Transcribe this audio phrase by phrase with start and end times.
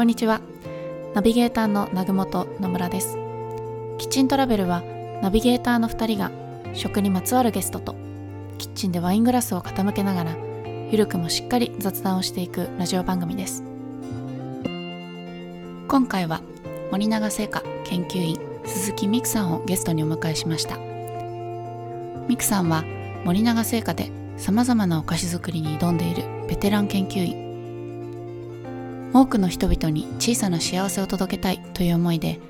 [0.00, 0.40] こんにちは。
[1.12, 3.18] ナビゲーターの南雲と野村です。
[3.98, 4.80] キッチントラベルは
[5.20, 6.30] ナビゲーターの2人が
[6.72, 7.94] 食にまつわるゲストと
[8.56, 10.36] キッチンでワイングラスを傾けながら
[10.90, 13.62] ゆるくもしっかり雑談をしていくラジオ番組です。
[15.86, 16.40] 今回は
[16.90, 20.78] 森永製菓研究員鈴木美久さんをゲストにお迎えしました。
[22.26, 22.84] 美久さんは
[23.26, 27.49] 森永製菓でさまざまなお菓子作りに挑んでいるベテラン研究員。
[29.12, 32.40] 多くの人々に小さな幸せを届けたいという思いで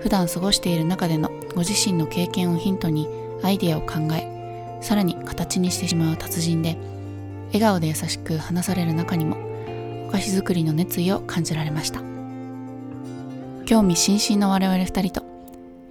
[0.00, 3.08] 普段過ごしている中でのご自身の経験をヒントに
[3.42, 6.76] アイデアを考えさらに形にしてしまう達人で
[7.48, 9.36] 笑顔で優しく話される中にも
[10.08, 12.02] お菓子作りの熱意を感じられました。
[13.64, 15.26] 興味津々の我々二人と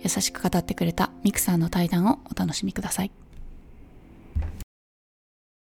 [0.02, 3.12] 優しく語ってくれたミクさんの対談をお楽しみください。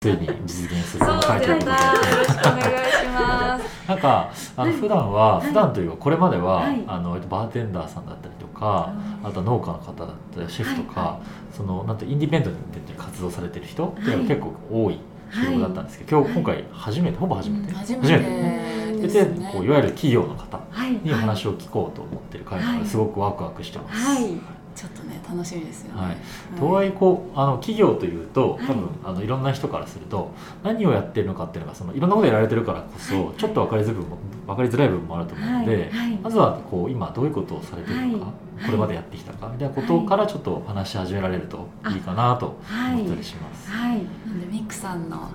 [0.02, 1.78] ついに実現するそう回ということでよ
[2.18, 3.88] ろしくお願いします。
[3.88, 5.46] なんかあの普段は、はい。
[5.46, 6.82] 普段というかこれまでは、はい。
[6.88, 8.92] あのバーテンダーさんだったりとか、
[9.22, 11.08] あとは農家の方だったりシェフとか、はい。
[11.10, 11.20] は
[11.56, 14.28] そのなんてインディペンデントで活動されてる人っていうのがはい。
[14.28, 14.98] 結構多い
[15.32, 18.72] 仕事だったんですけど、今日今回初めてほぼ初めて、初めてね。
[19.02, 20.92] ででこういわゆる企業の方はい。
[20.92, 22.80] にお話を聞こうと思ってる会なのはい。
[22.82, 24.04] ですごくワクワクしてます。
[24.04, 24.36] はい。
[24.74, 26.16] ちょっとね楽しみですよね、はい。
[26.58, 28.66] とはいえこうあの企業というとはい。
[28.66, 30.30] 多分、あのいろんな人からすると
[30.62, 33.34] 何をやってるのかっていうのがそのいろんなことやられてるからこそ、はい。
[33.36, 34.02] ちょっと分かりづらい部
[34.46, 35.90] 分かりづらい部分もあると思うので、はい。
[35.90, 36.18] はい。
[36.22, 38.30] まずはこう今どういうことをされてるのか、は
[38.62, 38.64] い。
[38.66, 42.94] これまでやってきたかみたいなことからちょっと話し始められるといいかなとはい。
[42.94, 43.70] 思ったりします。
[43.70, 43.96] はい。
[44.26, 45.28] なんでミクさんの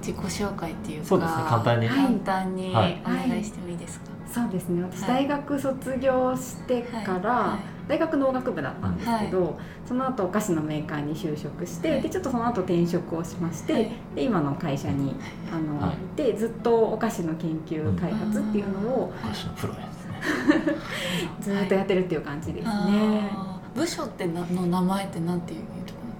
[0.00, 1.42] 自己紹介っていうかそうですね。
[1.48, 1.96] 簡単に、はい。
[2.04, 3.00] 簡単におはい。
[3.04, 4.82] 願いしてもいいですか、そうですね。
[4.82, 5.28] 私はい。
[5.28, 7.88] 大学卒業してから、はい。
[7.88, 12.00] 大学農学部だったんですけど、その後お菓子のメーカーに就職して、はい。
[12.02, 13.92] でちょっとその後転職をしまして、はい。
[14.16, 15.14] で今の会社に
[15.52, 15.96] あの、はい。
[15.96, 20.20] いてずっとお菓子の研究開発っていうのをお菓子のプロですね。
[21.40, 23.30] ずっとやってるっていう感じですね。
[23.74, 25.60] 部署ってなの名前ってなんていう？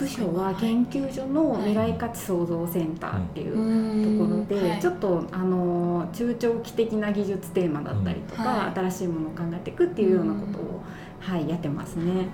[0.04, 10.82] 部署は研究所の未来価値創造センターっていうところで、ちょっっとあの中長期的な技術テーマだったりとか、新しいものを考えていくっていうようなことを、
[11.20, 12.26] はい、やってますね。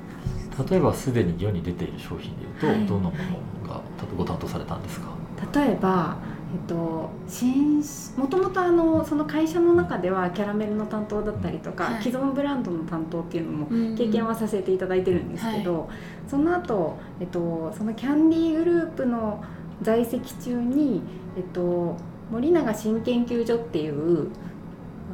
[0.68, 3.16] 例えばすでに世に出ている商品でいうと、はいどんなも
[3.64, 3.80] のが
[4.16, 5.10] ご担当されたんですか？
[5.54, 6.16] 例えば
[6.52, 7.80] えっと、新
[8.16, 12.02] もともとあのその会社の中ではキャラメルの担当だったりとか、はい。
[12.02, 15.88] 既存ブランドの担当っていうのもと経験はさせていただいてるんですけど、
[16.26, 19.44] その後、えっとそのキャンディーグループの
[19.82, 21.02] 在籍中に、
[21.36, 21.96] えっと、
[22.30, 24.28] 森永新研究所っていう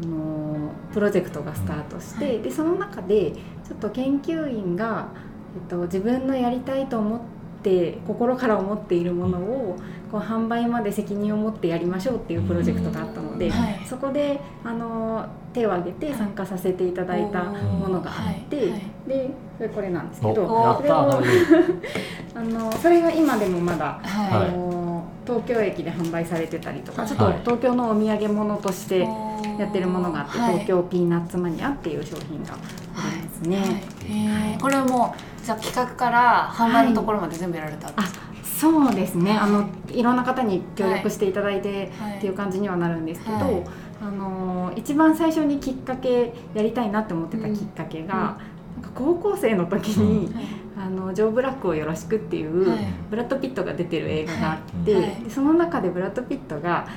[0.03, 2.41] あのプロジェクトがスタートして、はい。
[2.41, 5.09] でその中でちょっと研究員が、
[5.55, 7.36] えっと、自分のやりたいと思って
[8.07, 9.77] 心から思っているものを
[10.11, 13.81] こう販売まで責任を持ってやりましょうっていうプロジェクトがあったので、うんはい。
[13.85, 18.71] そこであの手を挙げて参加させていただいたものがあって、はい。
[18.71, 18.83] はい。
[19.09, 21.81] でそれこれなんですけおどそれをー。
[22.37, 27.11] あのそれが今でもまだ、あの東京駅で販売されてたりとか、はい。
[27.11, 29.01] ちょっと東京のお土産物として
[29.59, 30.53] やってるものがあって、はい。
[30.53, 32.57] 東京ピーナッツマニアっていう商品があ
[33.17, 33.83] りますね。
[34.61, 38.21] これはもうじゃあ企画から販売のところまで全部やられたんですか、
[38.59, 39.31] そうですね。
[39.31, 42.19] あのいろんな方に協力していただいてはい。
[42.19, 43.63] っていう感じにはなるんですけど、はい。
[44.03, 48.23] あの一番最初にきっかけやりたいなって思ってたきっかけが、な
[48.81, 50.35] んか高校生の時に、
[50.77, 52.79] あのジョー・ブラックをよろしくっていう、はい
[53.09, 56.89] ブラッド・ピットが出てる映画があって、その中でブラッド・ピットが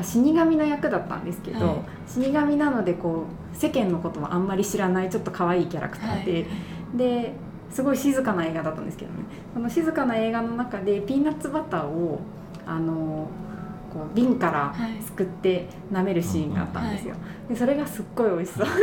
[0.00, 1.76] 死神の役だったんですけど、はい。
[2.06, 6.46] 死神なのでこう世間のこともあんまり知らないちょっと可愛いキャラクターで、
[6.94, 7.32] で
[7.70, 9.18] すごい静かな映画だったんですけどね。
[9.54, 12.20] その静かな映画の中でピーナッツバターを
[12.66, 13.28] あの
[13.92, 15.02] こう瓶からはい。
[15.02, 17.14] すくって舐めるシーンがあったんですよ、
[17.48, 18.66] でそれがすっごい美味しそう。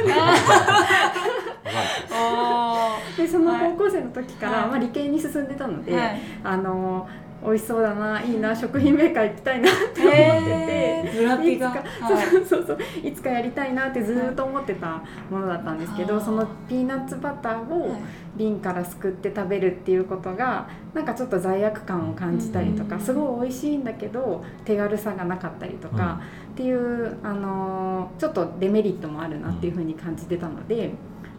[2.13, 4.69] おでその高校生の時から、はい。
[4.69, 6.21] まあ、理系に進んでたので、はい。
[6.43, 7.07] あの
[7.45, 10.83] 美味しそうだないいな食品メーカー行きたいなって思ってて。
[11.13, 12.31] いつか、はい。
[12.31, 16.25] そうそうそういつかやりたいなってずっと思ってたものだったんですけど、はい。
[16.25, 17.95] そのピーナッツバターを
[18.35, 23.01] 瓶からすくって食べるっていうことがなんかちょっと罪悪感を感じたりとか、うん。
[23.01, 26.21] すごい美味しいんだけど手軽さがなかったりとか、
[26.53, 30.91] っていう、あのーちょっとデメリットもあるなっていうふうに感じてたので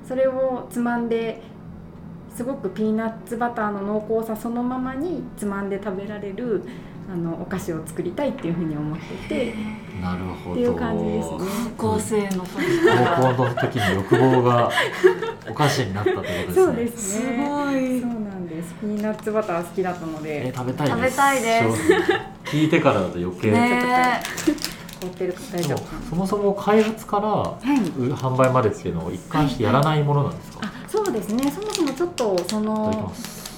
[0.06, 1.40] それをつまんで
[2.34, 6.62] すごくピーナッツバターの濃厚さそのままにつまんで食べられる
[7.12, 9.54] あのお菓子を作りたいっていうふうに思ってて
[10.00, 10.52] なるほど。
[10.52, 11.38] っていう感じですね。
[11.76, 14.70] 高校生の時から高校の時に欲望が
[15.48, 16.54] お菓子になったってことですね。
[16.54, 17.48] そうですすね。
[17.48, 18.74] ごいそうなんです。
[18.80, 20.98] ピーナッツバター好きだったのえで、食べたいです。
[20.98, 23.50] 食べたいです聞いてからだと余計。
[23.50, 24.22] ね
[25.04, 27.78] 囲ってる大丈夫そもそも開発からはい。
[28.14, 31.50] 販売までっていうのを一貫してやらないものなんですか、あそうですね。
[31.50, 33.12] そもそもちょっとその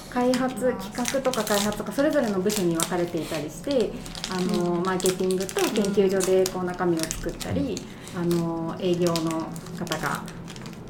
[0.09, 3.91] 開発企画とか開発とかそれぞれの部署に分かれていたりして
[4.31, 7.75] あのマーケティングと研究所でこう中身を作ったり
[8.15, 9.47] あの営業の
[9.77, 10.23] 方が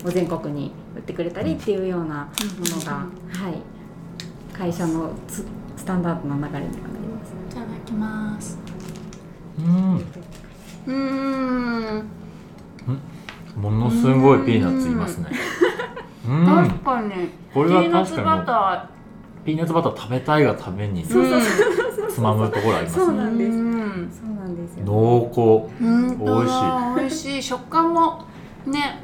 [0.03, 3.07] もう全国に売ってくれたりっていうようなものが、は
[3.49, 5.43] い、会社のス
[5.75, 7.33] スタンダードな流れにはなります。
[7.51, 8.57] いただきます。
[9.59, 10.05] うん
[10.87, 12.09] うーん。
[13.57, 15.29] ものすごいピーナッツいますね。
[16.27, 16.45] うん。
[16.45, 17.29] 確かに。
[17.53, 18.37] これはピーナッツ確かに。
[18.37, 18.89] もうバ
[19.45, 21.41] ピーナッツバター食べたいがためにそうそう。
[22.09, 23.05] つまむところありますね。
[23.05, 23.51] そうなんです。
[23.51, 24.85] うんそうなんですよ。
[24.85, 26.99] 濃うん美味しい。
[26.99, 27.43] 美味しい。
[27.43, 28.25] 食感も
[28.65, 29.03] ね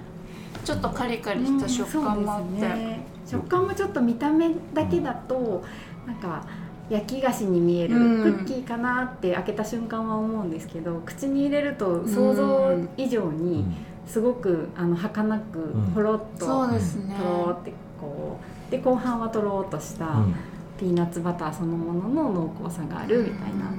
[0.64, 5.64] ちょっとカリカリした食感もあって、ね、食感もちょっと見た目だけだと
[6.08, 6.46] なんか
[6.94, 8.36] 焼き菓子に見える、うん。
[8.38, 13.66] クッキーかなって開けた瞬間は思うんですけど口に入れると想像以上厚、に
[14.06, 15.92] すごくあの儚くん。
[15.96, 17.16] ほろっとそうですね。
[17.18, 18.38] とろーってこ
[18.70, 20.36] うで後半はとろーっとしたうん。
[20.80, 23.72] ピーナッツバターそのものの濃厚さがあるみたいな。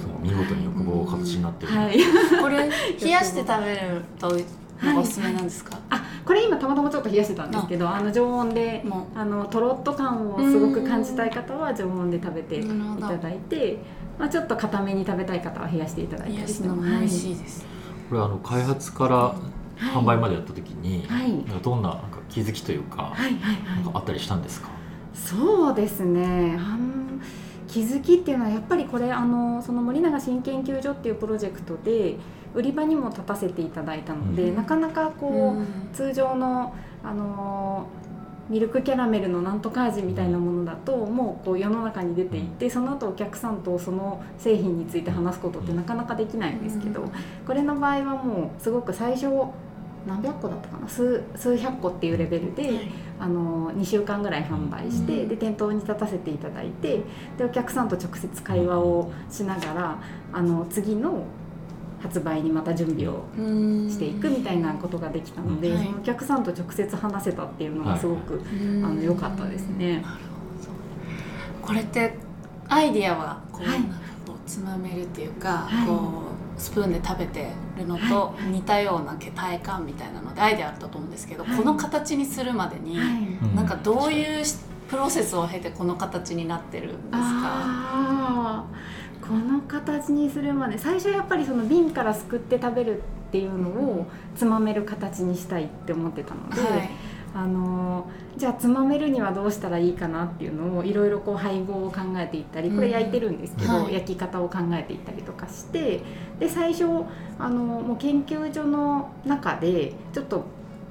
[0.00, 1.98] そう見事に欲望が形になってる、はい、
[2.40, 2.70] これ
[3.00, 4.38] 冷やして食べると
[4.98, 12.64] おすすめなんですか、あこれ今たまたまちょっと冷やしてたんですけどあの常温でもあのとろっと感をすごく感じたい方は常温で食べてい
[13.00, 13.78] ただいて、
[14.18, 17.66] まあ、ちょっと固めに食べたい方は冷やしていただいた冷やすりしてものも美味しいです、
[18.08, 19.34] これはあの開発から
[19.92, 21.44] 販売までやった時に、はい。
[21.62, 23.84] どんななんか気づきというか,、はいはいはい。
[23.84, 24.68] なんかあったりしたんですか、
[25.14, 26.58] そうですね
[27.70, 32.16] 気づきっていうのはやっぱりこれあのその森永新研究所っていうプロジェクトで
[32.52, 34.56] 売り場にも立たせていただいたので、うん。
[34.56, 35.66] なかなかこう、うん。
[35.92, 36.74] 通常の
[37.04, 37.86] あの
[38.48, 47.08] ミルクキャラメルのなんとか味みたいなものだともうこう世の中に出ていってその後お客さんとその製品について話すことってなかなかできないんですけど、
[47.46, 49.28] これの場合はもうすごく最初
[50.06, 50.88] 何百個だったかな？
[50.88, 52.88] 数数百個っていうレベルで、
[53.18, 55.28] あの2週間ぐらい販売して、うん。
[55.28, 57.02] で店頭に立たせていただいて
[57.36, 60.02] でお客さんと直接会話をしながら
[60.32, 61.24] あの次の
[62.02, 65.84] 発売にまた準備をうんしていくみたいなことができたので、はい。
[65.84, 70.02] そのお客さんと直接話せたっていうのがすごく、うんあの良かったですね。
[71.60, 72.14] これって
[72.68, 73.80] アイディアはこう、はい。
[74.46, 75.86] つまめるっていうか、はい。
[75.86, 77.48] こうスプーンで食べて
[77.78, 81.56] るのと似たような体感みたいなのでアイデアあったと思うんですけど、はい。
[81.56, 83.54] この形にするまでに、うん。
[83.56, 84.58] なんかどういうし
[84.88, 88.64] プロセスを経てこの形になってるんですか？
[89.20, 94.06] この形にするまで最初やっぱりその瓶からすくって食べるっていうのを
[94.36, 96.90] つまめる形にしたいって思ってたので、はい
[97.32, 103.94] あのじゃあつまめるにはどうしたらいいかなっていうのをいろいろこう配合を考えていったりこれ焼いてるんですけど、うんはい。
[103.94, 106.00] 焼き方を考えていったりとかして
[106.38, 106.84] で最初
[107.38, 110.44] あのもう研究所の中でちょっと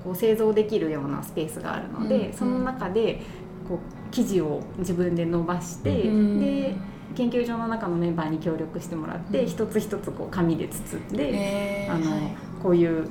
[0.03, 3.21] こう製造できるようなスペースがあるので、うんその中で
[3.67, 3.79] こう
[4.11, 6.75] 生地を自分で伸ばして、うんで
[7.15, 9.47] 研究所の中のメンバーに協力してもらって、うん。
[9.47, 11.33] 一つ一つこう紙で包んで。
[11.33, 11.93] えー。
[11.93, 13.09] あのはいこういう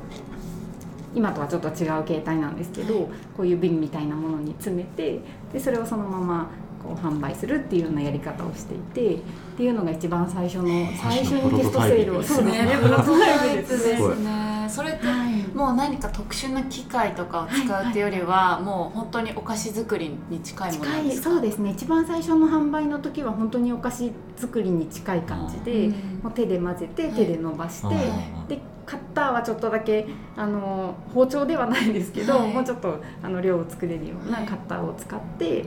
[1.14, 5.20] 今とはちょっと違う形態なんですけど、こういう瓶みたいなものに詰めて
[5.52, 6.50] でそれをそのまま
[6.82, 9.19] こう販売するっていうようなやり方をしていてっ
[9.56, 12.78] ていうのが一番最初の最初にテストセールをそうですね。
[12.81, 14.57] プロトタイプですね。
[14.68, 15.42] それってはい。
[15.54, 21.30] もう何か特殊な機械とかを使うっていうよりは、もう本当にお菓子作りに近いものですか？
[21.30, 21.70] そうですね。
[21.70, 25.92] 一番最初の販売の時は本当にお菓子作りに近い感じで、うん。
[26.22, 27.12] もう手で混ぜてはい。
[27.12, 32.52] 手で伸ばして、うんでカッターはちょっとだけあの包丁ではないですけど、はい。
[32.52, 34.46] もうちょっとあの量を作れるようなはい。
[34.46, 35.66] カッターを使って、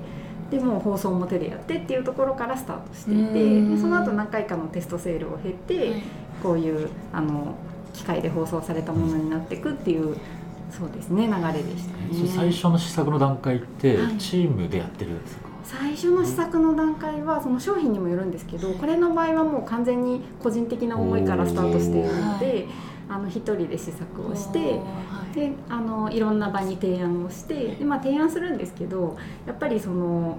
[0.50, 6.04] でもう包装も手でやってっていうところからスタートしていてその後何回かのテストセールを経て、はい。
[6.42, 7.56] こういうあの
[7.94, 10.16] 機械で包装されたものになっていくっていう
[10.70, 12.52] そうですね流れでしたそれ最ね。
[12.54, 14.18] 初の試作の段階ってはい。
[14.18, 22.68] チームでやってるんですか、最初の試作の段階はその商品にもよるんですけどこれの場合はもう完全に個人的な思いからスタートしているので
[23.10, 24.80] あの一人で試作をして
[25.36, 30.38] であのいろんな場に提案をしてで、まあ、提案するんですけどやっぱりその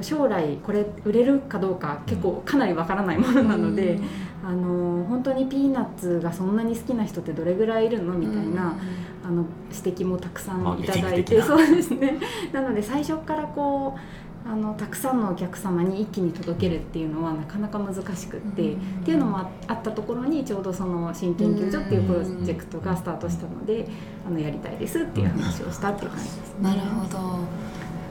[0.00, 3.98] 将来これ売れるかどうか結構かなりわからないものなので、
[4.44, 8.76] あの本当にピーナッツがそんなに好きな人ってどれぐらいいるのみたいな、
[9.24, 12.18] あの指摘もたくさんいただいてそうですね。
[12.52, 14.00] なので最初からこう
[14.48, 23.86] あのたくさんのお客様に一気に届けるっていうのはなかなか難しくって、っていうのもああったところにちょうどその新研究所っていうプロジェクトがスタートしたので、
[24.26, 26.62] あのやりたいですっていう話をしたっていう感じですね。
[26.62, 27.18] なるほど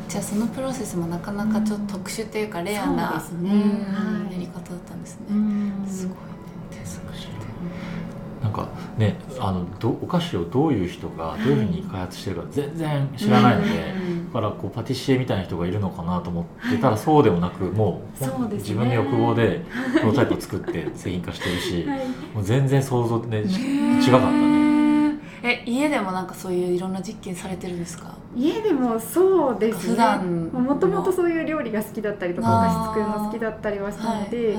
[0.10, 5.88] じゃあそのプロセスもなかなかちょっと特殊っていうかレアな、すやり方だったんですね、うん。
[5.88, 6.24] すごいね。
[6.72, 7.30] 手作りで
[8.98, 14.34] ねあのどお菓子をどういう人がどういうふうに開発してるか全然知らないので、うん。
[14.34, 19.62] だからこうパティシエみたいな人がいるのかなと思ってたら、そうでもなくもう自分の欲望で
[20.00, 22.00] プロトタイプを作って製品化してるし、はい。
[22.34, 24.79] もう全然想像で、ね、ね違かったね。
[25.42, 28.16] え家でもなんかそういういろんな実験されてるんですか？
[28.36, 29.92] 家でもそうですね。
[29.94, 30.46] 普段。
[30.48, 34.58] もともとそういう料理が好きだったりとかお菓子作るの好きだったりはしたので、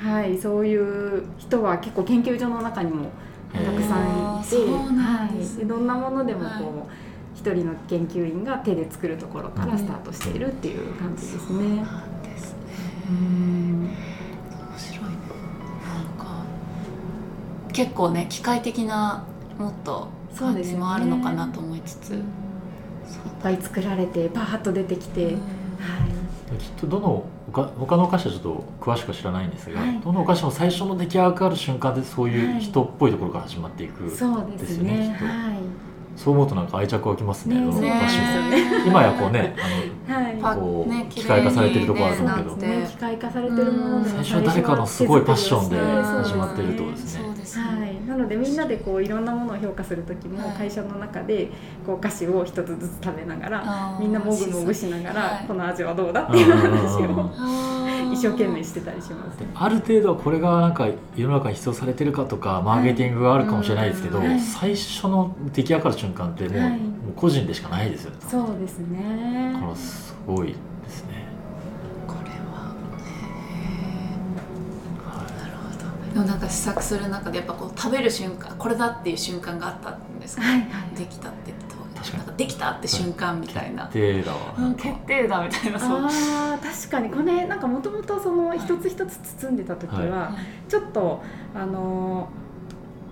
[0.00, 0.38] はいはい。
[0.38, 3.10] そういう人は結構研究所の中にも
[3.52, 4.56] たくさんいて、あーそ
[4.88, 5.64] うなんですね。
[5.64, 6.86] はい、どんなものでもこう、はい
[7.34, 11.76] 一人の研究員が手で作るところからスタートしているっていう感じですね。
[11.76, 12.58] なんですね。
[13.08, 13.90] うん面
[14.78, 15.04] 白い。
[15.06, 15.14] なん
[16.18, 16.44] か
[17.72, 19.24] 結構ね機械的な
[19.58, 20.08] もっと
[20.38, 22.20] 感じもあるのかなと思いつつ、いっ
[23.42, 25.34] ぱい作られてバーッと出てきて、はい、
[26.58, 30.00] きっとどのおか他のお菓子はちょっと詳しくは知らないんですが、はい。
[30.00, 35.16] どのお菓子も最初の出来上がる瞬間でそういう人っぽいところから始まっていく、そうですねね。
[35.20, 35.32] きっと。
[35.32, 35.51] はい
[36.16, 37.56] そう思うとなんか愛着湧きますね。
[37.56, 39.54] ね今やこうね
[40.06, 40.38] はい。
[40.42, 47.32] あのこう、ね機械化されてるところあると思うけど、機械化されてるものでも最初は誰かのすごいパッションで始まってるとですね。
[47.54, 51.48] はい、なのでみんなでこういろんなものを評価する時もはい会社の中で
[51.84, 59.38] こうお菓子を一つずつ食べながらみんなもぐもぐしながらはいこの味はどうだっていう話を一生懸命してたりします。
[59.54, 64.40] ある程度はこれがなんか世の中に必要されてるかとかマーケティングがあるかもしれないですけど、はい。
[64.40, 66.70] 最初の出来上がる瞬間ってもう,、はい。
[66.70, 66.80] もう
[67.14, 68.16] 個人でしかないですよね。
[68.28, 69.52] そうですね。
[69.54, 70.54] だからすごいで
[70.88, 71.24] すね。
[72.06, 72.74] これは
[75.04, 76.14] はなるほど。
[76.14, 80.96] でもなんか試作する中でやっぱこう食べる瞬間これだっていう瞬間があったんですか、はいはい。
[80.96, 81.52] できたって
[81.94, 82.36] 確かに。
[82.36, 84.54] できたって瞬間みたいな、い、手だわ。
[84.58, 85.98] うん、決定だみたいなそう。
[86.02, 87.10] あー確かに。
[87.10, 90.32] これなんかもともとその一つ一つ包んでた時は、は
[90.68, 91.22] ちょっと
[91.54, 92.42] あのー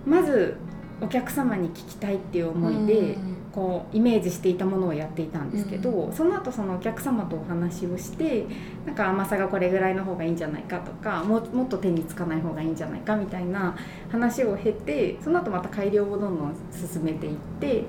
[0.06, 0.56] まず
[1.00, 3.16] お客様に聞きたいっていう思いで、
[3.52, 8.46] こうイメージしていたものをやっていたんですけど、その後そのお客様とお話をして
[8.86, 13.76] なんか甘さがこれぐらいの方がいいんじゃないかとかももっと手につかない方がいいんじゃないかみたいな
[14.10, 17.84] 話を経てその後また改良をどんどん進めていって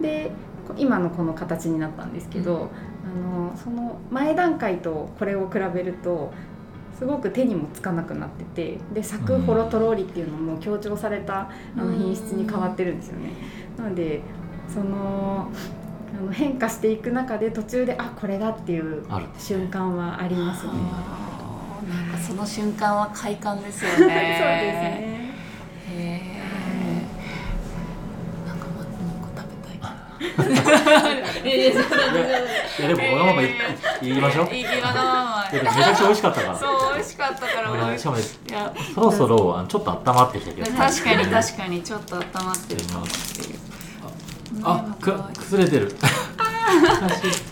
[0.00, 0.30] で
[0.66, 2.70] こ今のこの形になったんですけど、
[3.04, 6.32] あのその前段階とこれを比べると
[7.02, 13.32] すごく手にもつかなくなっててで咲くホロトロリっていうのも強調されたあの品質に変わってるんですよね。
[13.76, 14.20] なので
[14.72, 15.50] その
[16.16, 19.02] あの変化していく中で途中であこれだっていう
[19.36, 20.74] 瞬間はありますね。
[21.90, 24.16] なんかその瞬間は快感ですよ そうです
[25.98, 26.31] ね
[30.22, 31.64] いい
[32.82, 33.48] やでもこのままい
[34.00, 34.48] 言いましょう。
[34.52, 36.58] 今のままめちゃくちゃ美味しかったから。
[36.58, 40.70] そう美味しかったからしかもねいやそろそろあのちょっと温まってきたけど。
[40.70, 43.58] 確かに確かにちょっと温まってるかもっていう
[44.64, 45.92] あ、く崩れてる。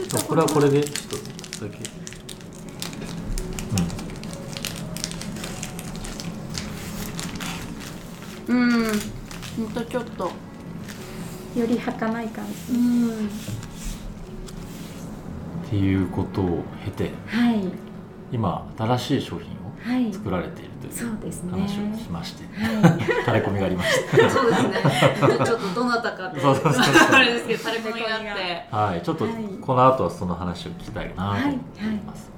[0.09, 0.95] そうこれはこれでちょっ
[1.59, 1.79] とだけ。
[8.49, 8.85] うん
[9.57, 10.31] ほんとちょっと
[11.57, 12.75] より儚い感じ。
[12.75, 13.29] うん
[15.67, 17.63] っていうことを経てはい
[18.33, 20.13] 今新しい商品をはい。
[20.13, 21.53] 作られているというそうですね。
[21.53, 23.01] 話をしまして、はい。
[23.25, 24.29] 垂れ込みがありました。
[24.31, 24.75] そうですね
[25.47, 26.41] ちょっとどなたかって
[27.13, 31.57] あれですけど垂れ込みがあってはい、ちょっとはいこの後はその話を聞きたいなと思い
[32.07, 32.31] ます。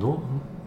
[0.00, 0.18] どう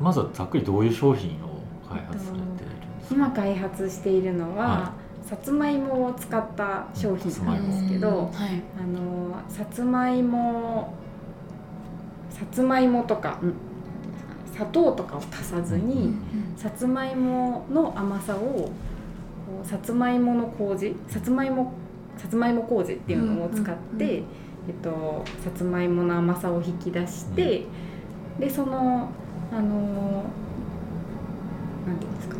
[0.03, 2.55] まずはざっくりどういう商品を開発されているん
[2.99, 3.15] ですか？
[3.15, 4.91] 今開発しているのは、は
[5.25, 8.31] さつまいもを使った商品なんですけど、
[8.77, 10.93] あのさつまいも
[12.29, 13.53] さつまいもとかん。
[14.53, 16.13] 砂糖とかを足さずに、
[16.55, 18.69] さつまいもの甘さを
[19.63, 21.73] さつまいもの麹さつまいも
[22.17, 24.23] さつまいも麹っていうのを使って、えっ
[24.83, 27.63] と、さつまいもの甘さを引き出して、
[28.39, 29.09] でその
[29.51, 30.23] あの
[31.87, 32.35] なんていうんですか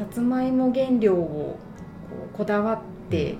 [0.00, 1.58] さつまいも原料を
[2.08, 2.78] こうこだわっ
[3.10, 3.36] て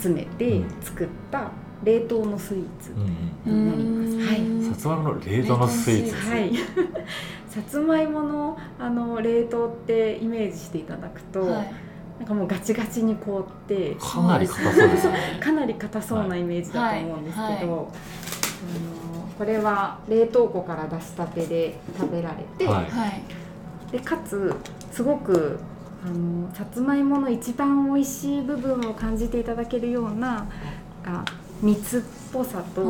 [0.00, 1.52] 集めて作った
[1.84, 2.90] 冷凍のスイーツ
[3.48, 4.16] になります。
[4.26, 4.74] はい。
[4.74, 6.10] さつまいもの冷凍のスイーツ。
[6.10, 6.30] です。
[6.30, 6.52] はい、
[7.46, 11.72] さつまいものあの冷凍ってイメージしていただくと、はい。
[12.18, 15.18] なんかもうガチガチに凍ってかなり硬そうですよね。
[15.40, 17.58] かなり硬そうなイメージだと思うんですけど、はい。
[17.60, 17.66] はい。
[17.68, 17.88] あの
[19.38, 22.74] これは冷凍庫から出したてで食べられて、はい。
[22.86, 23.37] はい
[23.90, 24.54] でかつ
[24.92, 25.58] すごく
[26.04, 30.46] あのさつまいもの一番美味しい部分を感じていただけるような
[31.04, 31.24] あ
[31.62, 32.02] 蜜っ
[32.32, 32.82] ぽさと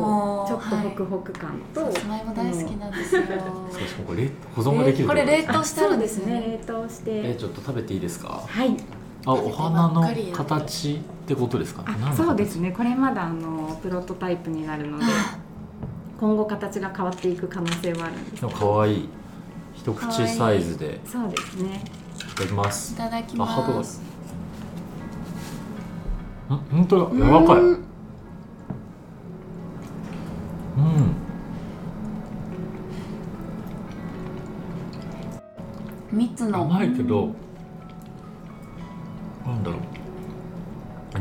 [0.47, 3.23] ちょっとホクホク感と、さつまいも大好きなんですよ。
[3.71, 6.33] そ うしかもこれ冷保存ができるこれ冷凍してあるんですね。
[6.33, 7.01] ね冷凍して。
[7.05, 8.43] えちょっと食べていいですか？
[8.47, 8.77] はい。
[9.25, 10.03] あお花の
[10.33, 11.83] 形ってことですか？
[11.87, 12.17] 何のあ形？
[12.25, 12.71] そうですね。
[12.71, 15.05] これまだあのプロトタイプになるので
[16.19, 19.09] 今後形が変わっていく可能性はあるんですでも可愛い
[19.89, 21.83] 一口サイズでそうですね。
[22.15, 22.93] いただきます。
[22.93, 23.99] いただきます。
[23.99, 24.03] ん？
[26.71, 27.15] 本当だ。
[27.15, 27.57] 柔らかい。
[27.57, 27.83] うん。
[36.11, 36.61] 蜜の。
[36.61, 37.33] 甘いけど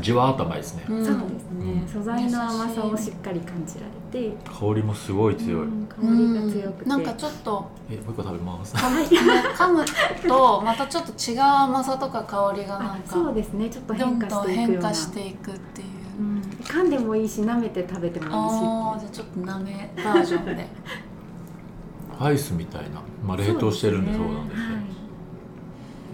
[0.01, 0.85] じわーっと甘いですね。
[0.89, 1.05] うん。
[1.05, 1.85] そうですね。
[1.87, 4.37] 素材の甘さをしっかり感じられて。
[4.45, 6.89] 香りもすごい強い、うん香りが強くて。
[6.91, 7.71] なんかちょっと。
[7.91, 8.75] えもう一個食べます。
[8.77, 9.85] 噛む。
[10.29, 13.13] とまたちょっと違う甘さとか香りがなあんか。
[13.13, 13.69] そうですね。
[13.71, 14.89] ちょっとどん変化どん変していくような。
[14.89, 15.89] 化していくっていう
[16.21, 16.41] うん。
[16.63, 20.67] 噛んでもいいし舐めて食べてもいいしああじゃあちょっとなめバージョンで。
[22.21, 24.75] アイスみたいな、まあ、冷凍してるんでそうなんですけど。
[24.75, 24.85] はい。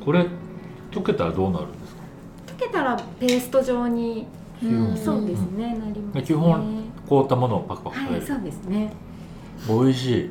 [0.04, 0.26] これ
[0.90, 1.83] 溶けたらどうなるんですか溶
[2.58, 4.26] けたらペースト状に
[4.62, 4.96] うん。
[4.96, 6.22] そうですねなりますね。
[6.22, 8.92] 基本凍ったものをパクパク食べる、はいそうですね。
[9.68, 10.30] 美味しい。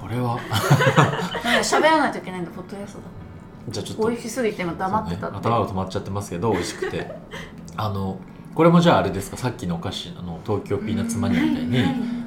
[0.00, 0.38] これは。
[1.62, 3.04] 喋らないといけないんだポッドキャストだ。
[3.70, 4.08] じゃあちょっと。
[4.08, 7.14] 美味しすぎて今黙ってたね、頭が止まっちゃってますけど美味しくて。
[7.76, 8.18] あの
[8.54, 9.36] これもじゃああれですか？
[9.36, 11.84] さっきのお菓子あの東京ピーナッツマニアみたいに、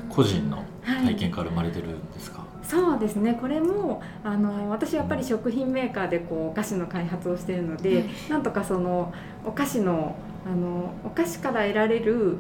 [0.10, 2.41] 個人のはい体験から生まれてるんですか、
[2.72, 3.38] そうですね。
[3.42, 8.06] これもあの私やっぱり食品メーカーでこうお菓子の開発をしているので、はい。
[8.30, 9.14] なんとかその
[9.44, 12.38] お菓子のあのお菓子から得られる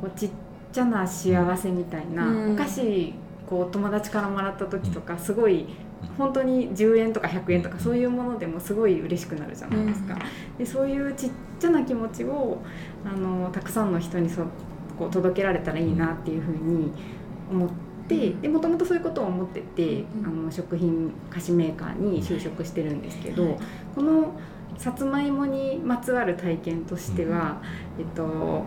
[0.00, 0.30] こうちっ
[0.72, 2.54] ちゃな幸せみたいな、うん。
[2.54, 3.12] お菓子
[3.46, 5.66] こう友達からもらった時とかすごい
[6.16, 10.16] 本当に10円とか100円とかそういうものでもすごい嬉しくなるじゃないですか。
[10.56, 11.30] でそういうちっ
[11.60, 12.62] ちゃな気持ちを
[13.04, 14.46] あのたくさんの人にそ
[14.98, 16.90] こう届けられたらいいなっていうふうに
[17.50, 23.58] 思ってでもともとそういうことを思ってて、うんあの食品菓子メーカーに就職してるんですけど、
[23.94, 24.32] この
[24.76, 27.62] さつまいもにまつわる体験としては、
[27.98, 28.64] えっと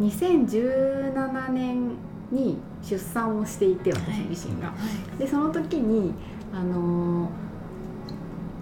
[0.00, 1.90] 2017年
[2.30, 4.72] に出産をしていて私自身が。
[5.18, 6.14] でその時に
[6.54, 7.30] あの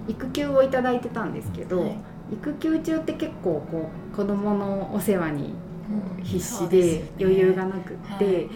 [0.08, 1.98] 育休をいただいてたんですけど、はい。
[2.32, 5.54] 育休中って結構こう子供のお世話に
[6.22, 8.48] 必死で余裕がなくって、はい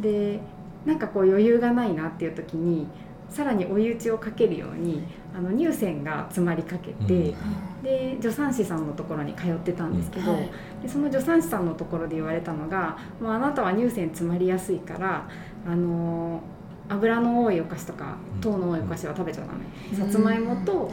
[0.00, 0.40] で
[0.86, 2.86] なんかこう余裕がないなっていう時に
[3.28, 5.02] さらに追い打ちをかけるように
[5.34, 7.82] あの乳腺が詰まりかけて、うん。
[7.82, 10.50] で助産師さんのところに通ってたんですけど、はい。
[10.82, 15.28] でその助産師さんのところで言われたのが「もうあなたは乳腺詰まりやすいから
[15.66, 16.40] あの
[16.88, 18.40] 油の多いお菓子とかうん。
[18.40, 20.92] 糖の多いお菓子は食べちゃダメ、さつまいもとはい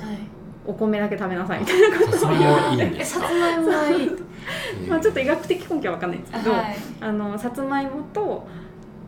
[0.66, 3.28] お米だけ食べなさいみたいなさつまいもいいんえですか？
[3.28, 4.10] さつまいもはいい。
[4.90, 6.76] まあちょっと医学的根拠は分かんないんですけど、はい。
[7.02, 8.48] あのさつまいもと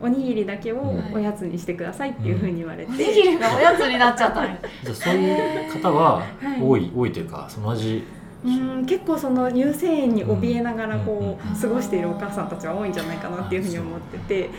[0.01, 4.47] おにぎりだけをうんおやつにしてくださいっていうふうに言われて、おにぎりがおやつになっちゃったの。
[4.83, 6.23] じゃあそういう方はは
[6.57, 6.61] い。
[6.61, 8.03] 多い、多いというかその味。
[8.43, 14.49] うん結構その乳腺炎に怯えながらこうんう過ごしているお母さんたちは多いんじゃないかなっていうふうに思ってて。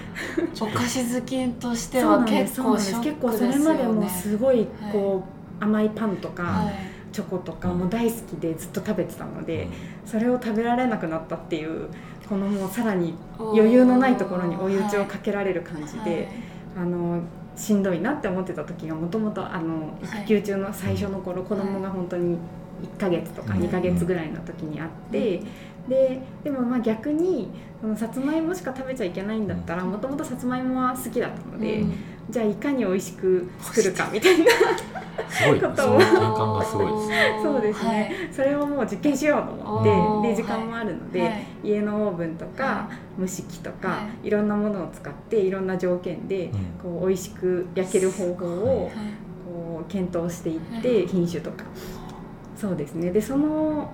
[0.60, 6.74] お菓子好きとしてそうは結構ショッです結構それまでもねすごいこう甘いパンとかはい。
[7.12, 9.68] チョコとかも大好きでずっと食べてたので
[10.06, 11.88] それを食べられなくなったっていう
[12.26, 16.28] このもうさらに余裕のないところに追い打ちをかけられる感じで、
[16.74, 17.20] あの
[17.54, 19.46] しんどいなって思ってた時がもともと
[20.02, 22.38] 育休中の最初の頃、子供が本当に
[22.96, 23.60] 1ヶ月とかうん。
[23.64, 25.42] 2ヶ月ぐらいの時にあって、
[25.86, 27.50] ででもまあ逆に
[27.82, 31.94] そのさつまいもしか食べちゃいけないんだったらもともとさつまいもは好きだったので、うん
[32.30, 34.44] じゃあいかに美味しく作るかみたいな
[35.28, 35.60] すごい。
[35.60, 35.74] ことを。
[35.76, 41.46] その体感がすごいですそうですね、それをもう実験しようと思ってで時間もあるので、はい。
[41.64, 46.52] 家のオーブンとか、は蒸し器とか、、はいろんなものを使っていろんな条件で、うん。
[46.82, 48.94] こう美味しく焼ける方法をはい。
[49.44, 51.06] こう検討していって、はい。
[51.06, 51.64] 品種とか。
[52.56, 53.10] そうですね。
[53.10, 53.90] でその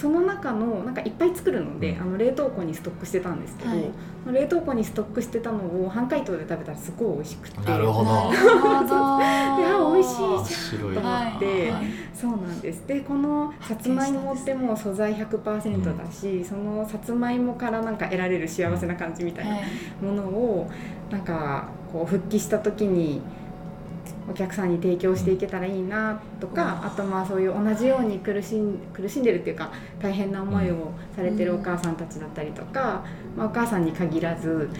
[0.00, 2.00] その中のなんかいっぱい作るので、うん。
[2.00, 3.90] あの冷凍庫にストックしてたんですけど、はい。
[4.32, 7.70] 冷凍庫にストックしてたのを半解凍で食べたらすごい美味しくて。
[7.70, 8.10] なるほど。
[8.10, 9.20] なるほどい。
[9.60, 11.70] や美味しい面じ白いなと思って。
[11.70, 11.84] はい。
[12.14, 12.86] そうなんです。
[12.86, 19.64] でこのさつまいもってもう素材100%だし、そのさつまいもからなんか得られる幸せな感じみたいなはい。
[20.02, 20.70] ものを
[21.10, 23.20] なんかこう復帰した時に
[24.30, 26.86] お客さんに提供していけたらいいなとか、うん。
[26.86, 33.04] あとまあそういう同じように苦しん苦しんでるっていうか大変な思いをされてるお母さんたちだったりとか、
[33.36, 34.70] まあ、お母さんに限らず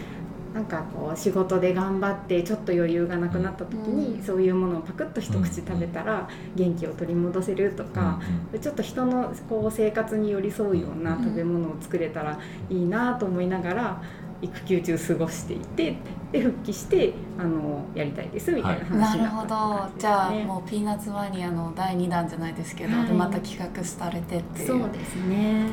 [0.53, 4.23] なんかこう仕事で頑張ってちょっと余裕がなくなった時に、うん。
[4.23, 8.19] そういうものをパクッと一口食べたら元気を取り戻せるとか、
[8.61, 12.37] ちょっと人のこう生活に寄り添うような食べ物を作れたら
[12.69, 14.01] いいなと思いながら
[14.41, 15.95] 育休中過ごしていて
[16.31, 19.99] で復帰してあのやりたいですみたいな話になったなるほど。
[19.99, 23.07] じゃあうもうピーナッツマニアの第2弾じゃないですけど、はい。
[23.07, 24.67] でまた企画されてっていう。
[24.67, 25.65] そうですね。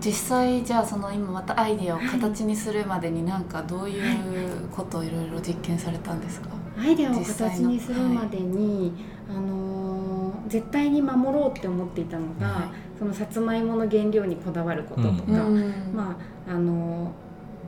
[0.00, 8.92] 実際じゃあその今またアイディアを形にするまでになんかどういうことをいろいろ実験されたんですか、アイデアを形にするまでに、
[9.28, 10.06] あのー
[10.46, 12.68] 絶対に守ろうって思っていたのが、はい。
[12.96, 15.92] そのさつまいもの原料にこだわることとか、うん。
[15.92, 16.16] ま
[16.48, 17.25] ああのー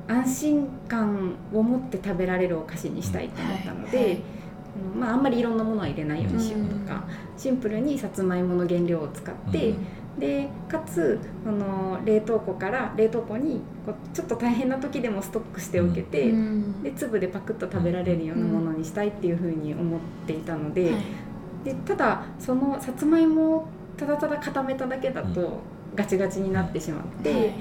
[0.09, 4.23] 安心感を持って食べられるお菓子にしたいと思ったので、はいはい。
[4.95, 7.05] うんまあ、あんまりいろんなものは入れないようにしようとか、
[7.37, 9.75] シンプルにさつまいもの原料を使って、
[10.19, 16.83] でかつあの冷凍庫から冷凍庫にこうちょっと大変な時でもストックしておけて、うん。
[16.83, 21.03] で粒でパクッと食べられるようなものにしたいっていうふうに思っていたので,、はい。
[21.65, 25.61] でただそのさつまいもをただただ固めただけだと
[25.95, 27.53] ガチガチになってしまって、はい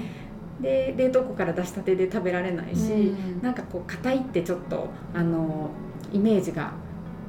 [0.60, 3.42] で冷凍庫から出したてで食べられないし、うん。
[3.42, 5.70] なんかこう硬いってちょっとあの
[6.12, 6.72] イメージが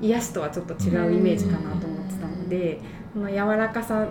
[0.02, 2.80] 癒しとはちょっと違うイメージかなと思ってたので、
[3.14, 4.08] この柔らかさ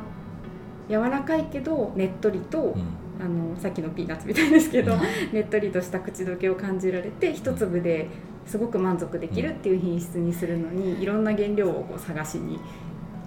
[0.89, 2.77] 柔らかいけどねっとりと、
[3.21, 5.01] あのさっきのピーナッツみたいですけど、うん。
[5.33, 8.09] ねっとりとした口どけを感じられて一粒で
[8.47, 12.59] すごく満足できるっていう品質にするのにいろんな原料をこう探しに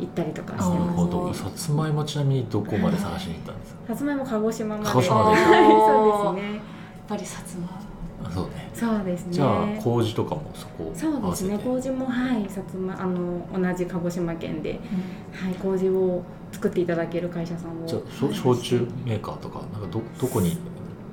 [0.02, 0.98] 行ったりとかしてなるます。
[0.98, 3.80] ほどさつまいもちなみにどこまで探しに行ったんですか？
[3.88, 4.90] さつまいも鹿児島まで。
[4.90, 6.56] 鹿児島まではい、そうですね。
[6.56, 6.64] やっ
[7.08, 7.68] ぱりさつま
[8.24, 9.34] あそうねそうですね。
[9.34, 11.58] じゃあ麹とかもそこそうですね。
[11.58, 14.80] 麹もはい、さつまあの同じ鹿児島県で、
[15.34, 17.88] はい、麹を作っていただける会社さんを。
[17.88, 20.58] じゃあ焼焼酎メーカーとかなんかどどこに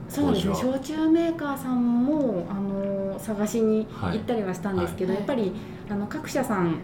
[0.08, 0.54] そうですね。
[0.54, 5.52] 焼酎メーカーさんもあの探しに行ったりはしたんですけど、はいやっぱり
[5.90, 6.78] あの各社さん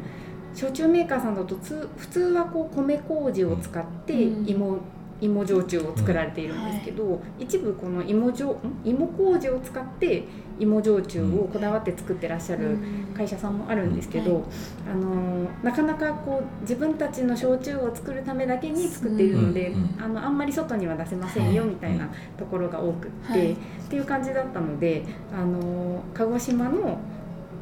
[0.55, 4.49] 焼酎メーカーさんだとつ普通はこう米麹を使ってうん。
[4.49, 4.79] 芋、
[5.21, 8.57] 芋焼酎を作られているんですけど、一部この芋焼ん？
[8.85, 10.25] 芋麹を使って
[10.59, 12.77] 芋焼酎をこだわって作ってらっしゃる
[13.17, 14.43] 会社さんもあるんですけど、うん
[14.91, 21.71] あのなかなかこう自分たちの焼酎を作るためだけに作っているので、うんうんあのあんまり外には出せませんよはい。
[21.71, 23.53] みたいなところが多くって、はい。
[23.53, 23.57] っ
[23.89, 26.99] ていう感じだったのであの鹿児島の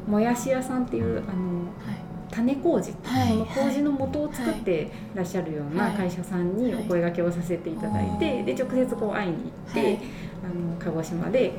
[0.07, 2.02] もやし屋さんっていうあのはい
[2.33, 5.93] 種麹、はいその麹の元を作ってらっしゃるようなはい。
[5.93, 8.45] 会社さんにお声掛けをさせていただいて、はい。
[8.45, 9.41] で直接こう会いに行
[9.71, 9.93] って、はい。
[9.95, 11.53] あの鹿児島で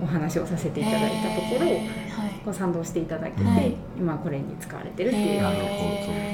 [0.00, 1.80] お話をさせていただいたところ、はい。
[2.44, 3.74] こう賛同していただけて、はい。
[3.98, 6.28] 今これに使われてるっていう、なるほど。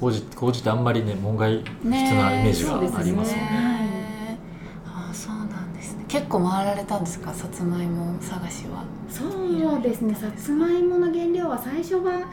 [0.00, 3.83] 麹麹ってあんまりね門外不出なイメージがありますよね
[6.14, 7.34] 結構回られたんですか？
[7.34, 8.84] さつまいも探しは。
[9.08, 9.24] そ
[9.78, 10.14] うですね。
[10.14, 12.24] さつまいもの原料は最初ははい。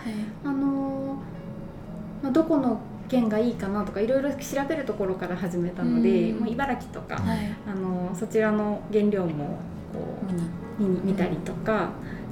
[0.45, 4.37] あのーまあ、どこの県がいいかなとかいろいろ調
[4.69, 6.39] べるところから始めたので、うん。
[6.41, 7.39] もう茨城とか、はい。
[7.67, 9.57] あのーそちらの原料も
[9.91, 10.19] こ
[10.79, 11.89] う見に見たりとか。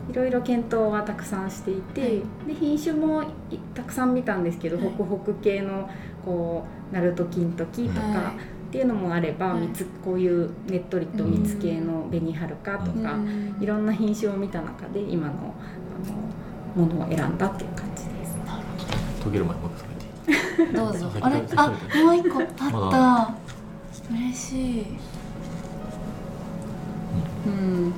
[0.09, 2.11] いろいろ検討はたくさんしていて、はい。
[2.47, 3.27] で品種もい
[3.75, 4.85] たくさん見たんですけど、はい。
[4.85, 5.87] ホクホク系の
[6.25, 9.61] こうナルト金時とか、はいっていうのもあれば、はい。
[9.67, 13.57] 蜜こういうねっとりと蜜系の紅はるかとか、うん。
[13.59, 18.37] いろんな品種を見た中で今のあのものを選んだっていう感じです。
[19.25, 21.09] 溶ける前にもう一回食べていいどうぞ。
[21.09, 23.37] 先 あれ先あ先もう一個あった、ま
[24.11, 24.85] 嬉しい。
[27.47, 27.85] うん。
[27.85, 27.93] うん。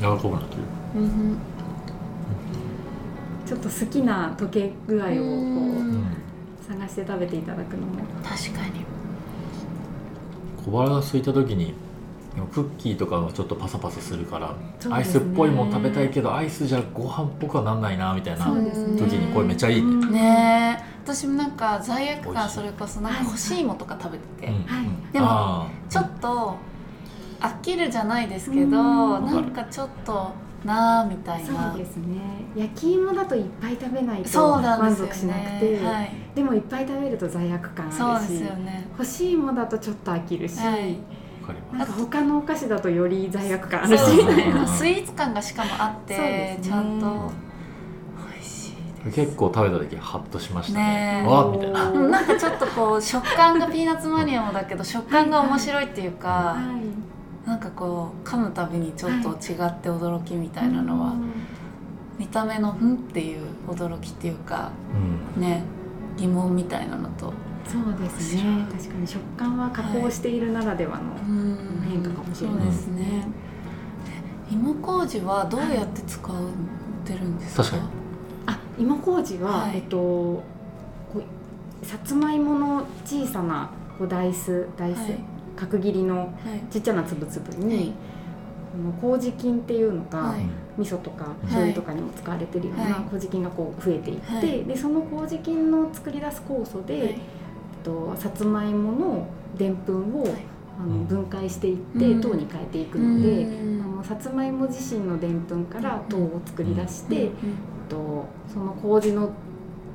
[0.00, 0.62] 柔らかくなってる
[0.96, 1.36] うん。
[3.44, 5.12] ちょっと好きな溶け具合をこ
[6.62, 8.04] う探して食べていただくのも。
[8.24, 8.97] 確かに
[10.70, 11.74] 小腹が空いた時に
[12.52, 14.54] クッキーとかはちょっとパサパサするから、
[14.90, 18.44] アイスっぽいもん食べたいけどアイスじゃご飯っぽくはなんないなみたいな。
[18.46, 19.88] 時にこれめっちゃいいね。
[19.88, 20.84] うんねえ。
[21.04, 24.62] 私もなんか罪悪感それこそなんか干し芋とか食べてて、うん。
[24.66, 24.84] はい。
[24.84, 25.12] うん。
[25.12, 26.56] でもちょっと
[27.40, 29.26] 飽きるじゃないですけど、うん。
[29.26, 30.30] なんかちょっと
[30.64, 31.70] なあみたいな。
[31.72, 32.16] そうですね。
[32.56, 36.10] 焼き芋だといっぱい食べないと満足しなくて、ねはい。
[36.34, 38.88] でもいっぱい食べると罪悪感そうであるしすよね。
[38.96, 40.98] 干し芋だとちょっと飽きるし、はい。
[41.72, 44.04] なんか他のお菓子だとより罪悪感あるし。
[44.66, 46.64] スイーツ感がしかもあって、そうですね。
[46.64, 47.32] ちゃんと。
[48.34, 51.24] 美味しい結構食べた時ハッとしましたね。
[51.24, 51.90] わあみたいな。
[51.90, 57.17] なんかちょっとこう食感がピーナッツマニアもだけど食感が面白いっていうか、はい
[57.48, 61.32] なんかこう噛むたびにちょっと違って驚きみたいなのは、うん。
[62.18, 64.70] 見た目の「ん?」っていう驚きっていうか
[65.36, 65.42] うん。
[65.42, 65.62] ね
[66.18, 67.32] 疑問みたいなのと、
[67.64, 68.66] そうですね。
[68.70, 72.58] 確かに食感は加工しているならではの、うん変化かもしれない。
[72.58, 73.24] そうですね。
[74.50, 76.34] 芋麹はどうやって使っ
[77.04, 77.88] てるんですか、確かに。
[78.46, 79.76] あ芋麹は、はい。
[79.76, 80.42] えっとこ
[81.16, 86.28] うさつまいもの小さなこうダイスダイス、はい角切りのはい。
[86.70, 87.92] ちっちゃな粒々に、はい。
[88.74, 90.42] あの麹菌っていうのが、はい。
[90.78, 91.46] 味噌とかい。
[91.46, 92.90] 醤油とかにも使われてるようはい。
[92.90, 94.64] な麹菌がこう増えていって、はい。
[94.64, 97.18] でその麹菌の作り出す酵素で、
[97.82, 100.32] と、さつまいものでんぷんを、はい。
[100.80, 102.20] あの分解していって、うん。
[102.20, 103.82] 糖に変えていくので、うん。
[103.82, 107.30] あのさつまいも自身のでんぷんから糖を作り出して、
[107.88, 109.30] と、その麹の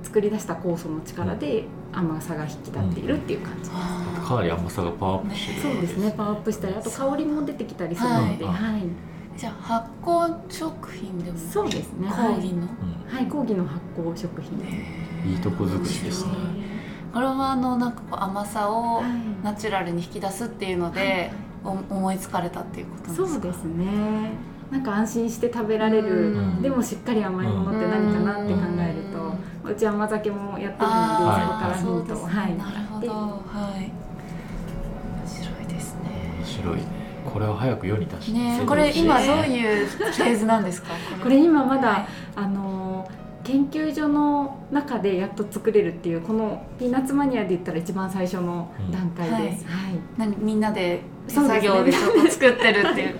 [0.03, 3.59] 作り出した酵素の力で甘さが引き立っているっていう感じ。
[3.59, 3.71] です。
[3.73, 5.73] あかなり甘さがパワーアップしてる。
[5.73, 6.13] そうですね。
[6.17, 8.53] パワーアップしたりあと香りも出てきたりするので、はい。
[8.55, 8.81] はい。
[8.81, 8.89] ー
[9.37, 12.07] じゃあ発酵食品でもそうですね。
[12.07, 12.35] はい。
[12.35, 12.67] 麹の、うん
[13.07, 15.27] はい、講義の発酵食品です。
[15.27, 16.31] いいとこ作りですね。
[17.13, 19.11] これはあのなんかこう甘さをはい。
[19.43, 21.31] ナチュラルに引き出すっていうので、
[21.65, 23.27] お思いつかれたっていうことなんですか？
[23.27, 24.31] そうですね。
[24.71, 26.61] なんか安心して食べられる、うん。
[26.61, 29.02] でもしっかり甘いものって何かなって考えると、
[29.65, 33.07] うち甘酒もやってるので、そこからヒントはい、なるほど。
[33.09, 33.91] はい。
[35.19, 36.33] 面白いですね。
[36.39, 36.75] 面白い。
[36.77, 36.83] ね
[37.25, 40.89] これを早く世に出してねこれ今どういうフェーズなんですか？
[41.23, 41.41] これ。
[41.43, 42.05] 今まだ、はい。
[42.35, 43.09] あの
[43.43, 49.57] 研究所の中でやっと作れるっていうこのピーナッツマニアで言ったら一番最初の段階で。
[49.57, 49.65] す。
[49.67, 49.95] はい。
[50.17, 53.19] 何みんなで作業でちょっと作ってるっていう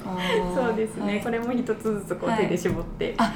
[0.56, 3.16] そうですね、これれも一つずつこうはい手で絞って。
[3.18, 3.34] あ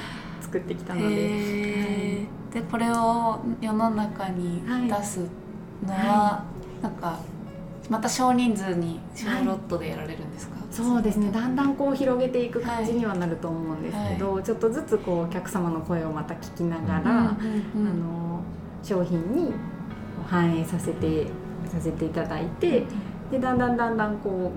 [0.47, 5.19] 作ってきたので、ででこれを世の中に出す
[5.85, 6.43] のは、は
[6.81, 7.19] なんか
[7.89, 11.29] また少人数に小ロットでやられるんですか、そうですね。
[11.31, 17.35] だんだんこう広げていく感じにはなると思うんですけど、ちょっとずつこうお客様の声をまた聞きながら、あ
[17.75, 18.41] の
[18.83, 19.51] 商品に
[20.25, 21.25] 反映させて
[21.69, 22.83] させていただいて
[23.29, 24.53] でだんだんだんだんこ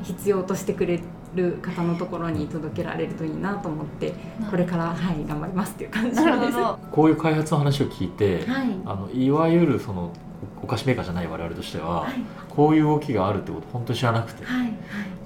[0.00, 1.02] う必要としてくれ
[1.36, 4.14] る方のところに届けられるといいなと思って
[4.50, 6.24] これからはい頑張りますっていう感じです。
[6.24, 6.62] なるほど。
[6.62, 8.44] は こういう開発の話を聞いて、い。
[8.84, 10.10] あのいわゆるその
[10.62, 12.12] お菓子メーカーじゃない我々としては、はい。
[12.48, 14.72] こういう動きがあるってこと本当に知らなくて、はい。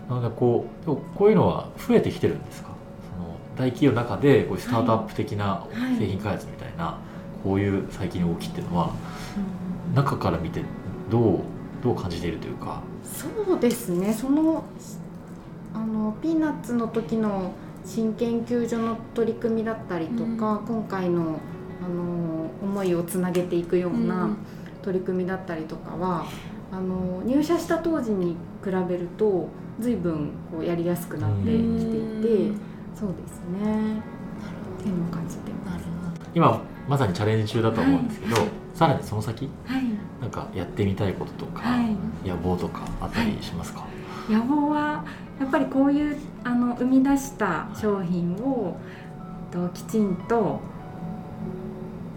[0.08, 2.70] なのでこうでもこういうのは増えてきてるんですか？
[3.16, 5.96] その大企業の中でこういうスタートアップ的なはい。
[5.98, 6.96] 製品開発みたいな、
[7.44, 8.90] こういう最近の動きっていうのは
[9.88, 9.94] うん。
[9.94, 10.62] 中から見て
[11.10, 11.38] どう
[11.82, 14.12] どう感じているというか、そうですね。
[14.12, 14.62] その
[15.80, 17.52] あのピーナッツの時の
[17.86, 21.40] 新研究所の取り組みだったりとか、今回の
[21.82, 24.36] あの思いをつなげていくような
[24.82, 26.26] 取り組みだったりとかは、
[26.70, 32.60] あの入社した当時に比べると随分こうやりやすくなってきていて、うん
[32.94, 34.02] そうですね。
[34.78, 36.30] っていうのを感じてまなるほど。
[36.34, 38.44] 今まさにチャレンジ中だと思うんですけど、はい。
[38.74, 39.46] さらにその先？
[39.66, 39.72] す。
[39.72, 39.84] はい。
[40.20, 41.96] なんかやってみたいこととか、はい。
[42.28, 43.86] 野望とかあったりしますか、
[44.30, 45.04] 野望は
[45.38, 48.76] やっぱりこういうあの生み出した商品を
[49.50, 50.60] ときちんと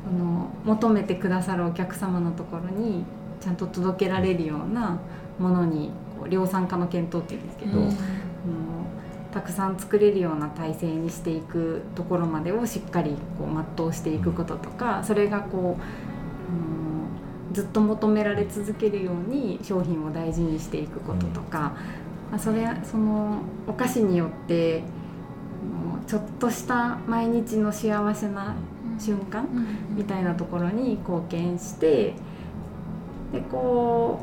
[0.08, 3.06] あの求めてくださるお客様のところに
[3.42, 5.00] ちゃんと届けられるような
[5.40, 7.98] ものにこう量産化の検討っていうんですけど、うん。
[9.34, 21.76] たくさん作れるような体制にしていくところまでをしっかりこう全うしていくこととか、それがこう、うん、ずっと求められ続けるように商品を大事にしていくこととか、
[22.34, 24.82] まあ、それそのお菓子によって
[26.08, 28.56] ちょっとした毎日の幸せな
[29.00, 32.16] 瞬間うんみたいなところに貢献して
[33.32, 34.20] でこ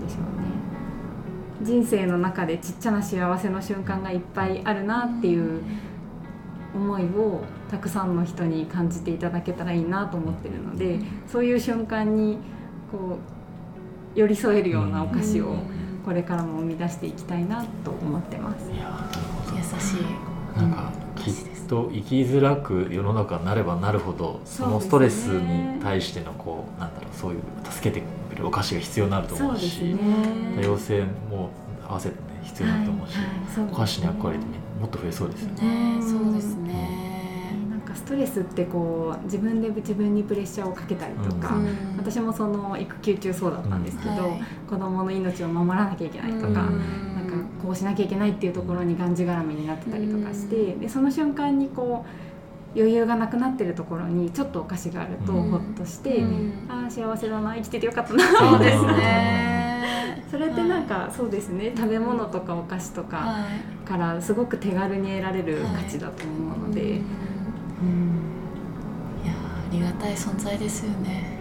[0.00, 0.48] うでしょうね。
[1.60, 5.60] 人生の中でちっちゃな幸せの瞬間がいっぱいあるなっていう
[6.74, 12.38] 思いをたくさんの人に感じていただけたらいいなと思ってるのでそういう瞬間に
[12.90, 13.18] こ
[14.16, 15.56] う寄り添えるようなお菓子を
[16.04, 18.70] これからも生み出していきたいなと思ってます。
[18.70, 21.34] いやなるほど優しいなんかきっ
[21.68, 29.96] と生きづらく世の中になればなるほどそのストレスに対してのこうなんだろうそういう助けてくれるお菓子が必要になると思うし
[30.56, 31.50] 多様性も
[31.88, 33.14] 合わせてね必要になると思うし、
[33.72, 34.46] お菓子の役割って
[34.80, 35.98] もっと増えそうですよね。
[35.98, 37.01] ねそうですね
[37.92, 41.96] かストレスってこう自分で自分にプレッシャーをかけたりとか、うん。
[41.96, 44.42] 私もその育休中そうだったんですけど、はい。
[44.68, 46.54] 子供の命を守らなきゃいけないとか、うん。
[46.54, 46.66] なん
[47.26, 52.04] かこうしなきゃいけないっていうところにがんじがらめになってたりとかして、でその瞬間にこ
[52.74, 55.50] う余裕がなくなってるところにちょっとお菓子があるとうん。
[55.50, 56.52] ほっとして、うん。
[56.68, 59.52] ああ幸せだな生きててよかったなそうですね。
[60.30, 63.46] それってなんかそうですね食べ物とかお菓子とかは
[63.84, 67.31] いからすごく手軽に得られる価値だと思うので、うん
[67.82, 69.24] うん。
[69.24, 71.38] いやありがたい存在ですよね。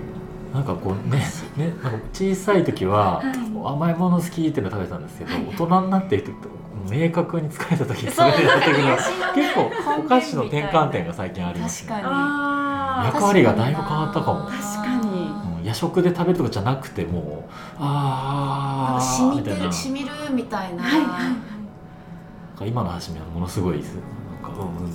[0.54, 1.24] なんかこうね
[1.56, 3.28] ねなんか小さい時は、はい。
[3.74, 5.46] 甘いもの好きっていうの食べてたんですけど、はい。
[5.48, 6.50] 大人になっていくと
[6.90, 8.98] 明確に疲れた時にそれでやってくるの は
[9.36, 14.46] 結構お菓子の転換点が最近あります、ね、確かにあ役割がだいぶ変わったかも。
[14.46, 15.32] 確かに。
[15.46, 19.68] うん夜食で食べるとかじゃなくてもうああ染みてみたいな。
[19.68, 21.02] る染みるみたいな、はいはい。
[21.02, 21.36] なん
[22.58, 23.96] か今の話はものすごいです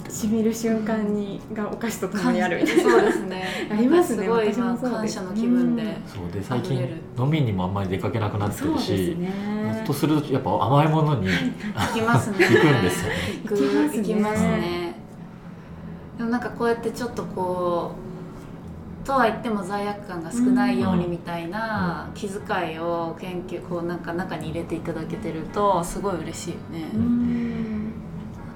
[0.09, 2.83] しみる瞬間にがお菓子と共にあるみたいな。
[2.83, 3.45] そうですね。
[3.71, 4.25] ありますね。
[4.25, 6.81] すごい私も今感謝の気分で、そうで最近
[7.19, 12.37] 飲みにもあんまり出かけなくなってそうでするしねとするとやっぱ甘いものに行きますね。
[12.47, 13.15] 行くんですよね。
[13.45, 13.99] 行く行きますね。
[13.99, 14.95] 行きますね。
[16.19, 27.93] でもなんかこうやってちょっとこうとは言っても罪悪感が少ないようにみたいな気遣いを研究こうなんか中に入れていただけてるとすごい嬉しいよね、うなんん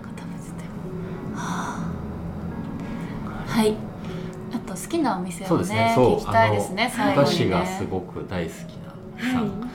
[0.02, 0.64] か食べてて
[1.29, 1.29] も
[3.46, 3.74] はい。
[4.52, 5.92] あと好きなお店をねそうですね。
[5.94, 8.90] そう聞きたいですね最後にがすごく大好きな
[9.32, 9.66] さん、は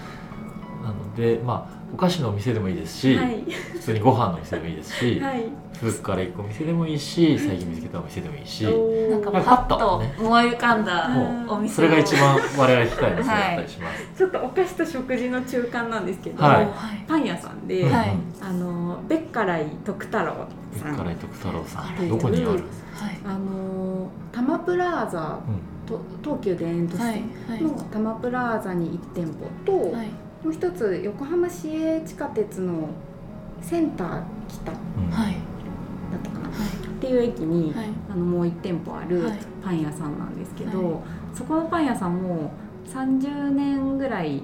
[0.84, 3.42] なのでまあお菓子のお店でもいいですし、いはい。
[3.72, 5.46] 普通にご飯のお店でもいいですし、はい。
[5.80, 11.10] 古くから行くお店でもいいし最近見つけたお店でもいいし、なんかなんかパッと思い浮かんだ
[11.48, 14.18] お店をそれが一番我々聞きたいですだったりします。
[14.18, 16.68] ちょっとお菓子と食事の中間なんですけど、はい。
[17.08, 18.18] パン屋さんで、はい。
[18.42, 20.96] あのベッカライ徳太郎さん。
[20.96, 22.06] 古くから徳太郎さはい。
[22.06, 22.48] んどこにある？
[22.48, 22.62] はい
[23.26, 25.62] あのタマプラーザうん。
[25.86, 27.24] と東急田園都市はい。
[27.48, 27.62] はい。
[27.62, 29.32] のタマプラーザに1店舗
[29.66, 30.08] と、はい
[30.46, 32.90] もう一つ横浜市営地下鉄の
[33.64, 34.78] センター北だっ
[36.22, 36.50] たかな。
[36.50, 36.52] っ
[37.02, 37.88] ていう駅に、はい。
[38.12, 39.40] あのもう1店舗あるはい。
[39.64, 41.02] パン屋さんなんですけど、は
[41.34, 42.52] そこのパン屋さんも
[42.86, 44.44] 30年ぐらい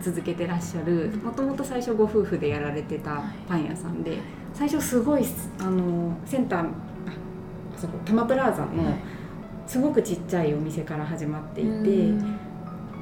[0.00, 4.16] 続けてらっしゃるもともと最初ご夫婦でやられてたパン屋さんで
[4.54, 5.24] 最初すごい
[5.60, 8.96] あのセンターああそこタマプラーザの
[9.66, 11.70] すごくちっちゃいお店から始まっていて。
[11.70, 11.72] う
[12.14, 12.38] ん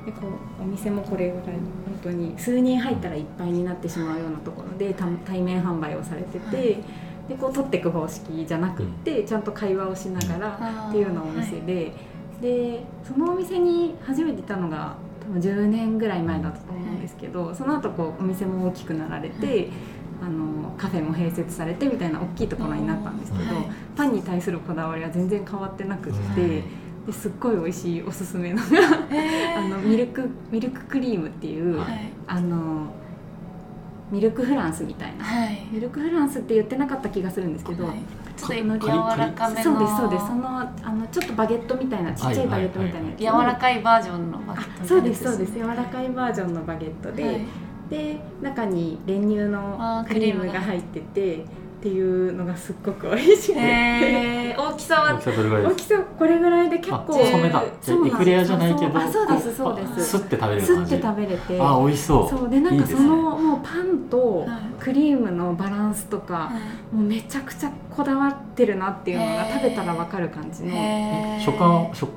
[0.04, 0.26] でこ
[0.58, 1.62] うお店もこれぐらい本
[2.02, 6.76] 当に数人入ったらいっぱいになってしまうようなところでた対面販売をされてて、はい。
[7.28, 11.92] でこう取っていく方式じゃなくって、ちゃんと会話をしながらっていうようなお店で、
[12.40, 19.68] でそのお店に初めて行ったのが多分10年ぐらい前だったと思うんですけど、その後こうお店も大きくなられて。
[20.24, 23.64] あのカフェも併設されてみたいな大きいところになったんですけど、はい。
[23.96, 28.62] パンに対するこだわりは全然変わってなくって、うんですっごい美味しいおすすめのが
[29.56, 32.12] あのミルクミルククリームっていう、はい。
[32.26, 32.86] あの
[34.10, 35.24] ミルクフランスみたいな。
[35.24, 35.66] はい。
[35.72, 37.96] ミルクフランスって言ってなかった気がするんですけど、はい。
[38.36, 38.88] ちょっとあの柔
[39.18, 40.26] らかめのそうですそうです。
[40.26, 43.18] そのあのちょっとバゲットみたいなちっちゃいバゲットみたいなやつ。
[43.18, 45.54] 柔らかいバージョンのバゲットあそうですそうです。
[45.54, 47.46] ね柔らかいバージョンのバゲットで、はい。
[47.88, 51.44] で中に練乳のクリームが入ってて
[51.82, 53.58] っていうのがすっごく美味しくて。
[53.58, 54.56] へー。
[54.56, 55.14] 大きさは？
[55.14, 55.88] 大きさどれぐらい大です？
[55.88, 60.04] きさこれぐらいで結あ構細めだじゃそうなんですあエクレアじゃないけどあそうですそうです。
[60.04, 61.60] すって食べれるすっ感じて食べれて。
[61.60, 62.30] あ美味しそう。
[62.30, 62.48] そう。
[62.48, 63.08] でなんかそいいですね。
[63.08, 66.50] のもうパンとはいクリームのバランスとか、は
[66.92, 66.94] い。
[66.94, 70.70] もうめちゃくちゃこだわってるなっていうのが食べたらわかる感じの。
[70.76, 71.40] へー。
[71.40, 72.12] 食感食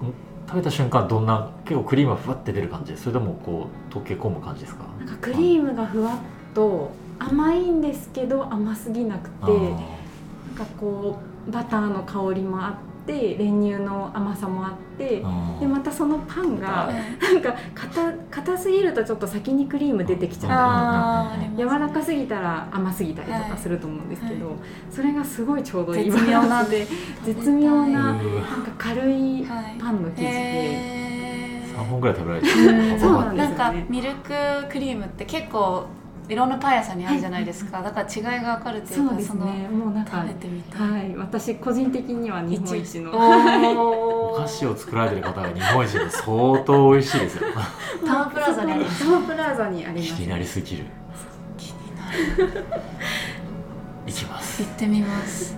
[0.47, 2.95] 食べた瞬間どんな結構クリームがふわって出る感じ？
[2.95, 4.83] それともこう溶け込む感じですか？
[4.99, 6.17] なんかクリームがふわっ
[6.53, 9.69] と甘いんですけど甘すぎなくあてなん
[10.55, 12.73] かこうバターの香りもあっ
[13.05, 15.23] て練乳の甘さもあって
[15.59, 20.51] でまたそのパンがはいなんか硬硬すぎるとちょっと先にクリーム出てきちゃう。
[20.51, 21.55] あーありますね。
[21.57, 24.53] 柔らかすぎたら甘すぎたりとかすると思うんですけど、は
[24.89, 26.11] それがすごいちょうどいい。
[26.11, 26.47] 絶妙な。
[26.47, 26.87] バランスで
[27.25, 31.75] 絶妙なうなんーか軽いはいパンの生地で、へー。
[31.75, 32.99] 3本ぐらい食べられてうん。
[32.99, 33.85] そうなんですなんよね。
[33.85, 34.29] かミルク
[34.71, 35.85] クリームって結構
[36.27, 39.67] いろんなパン屋さんにあるじゃないですか、だから違いがわかるっていうそうかそのですね。
[39.69, 41.15] もうなんか食べてみたい、はい。
[41.17, 47.43] 私個人的には日本一のおお菓子を作られてる方が日本人で相当美味しいですよ。
[48.05, 49.05] タマプラザにあります。
[49.05, 50.15] タマプラザにあります。
[50.15, 50.85] 気になりすぎる。
[51.57, 52.11] 気にな
[52.55, 52.63] る。
[54.07, 54.61] 行きます。
[54.63, 55.57] 行ってみます。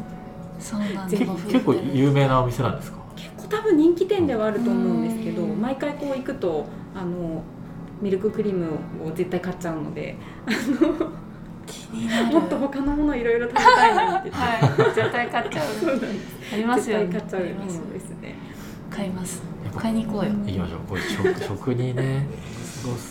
[0.60, 2.98] そうなんで結構有名なお店なんですか？
[3.16, 5.62] 結構多分人気店ではあると思うんですけどうん。
[5.62, 7.42] 毎回こう行くとあの
[8.02, 10.16] ミルククリームを絶対買っちゃうので
[11.66, 12.40] 気になる。
[12.40, 14.42] もっと他のものいろいろ食べたいなって言って。
[14.42, 14.96] はい。
[14.96, 15.68] 絶対買っちゃう。
[16.54, 17.08] ありますよね。
[17.08, 18.36] 絶対買っちゃうもですね。
[18.90, 19.44] 買います。
[19.76, 20.32] 買いに行こうよ。
[20.32, 20.80] 行きましょう。
[20.88, 22.28] これ食 食にね。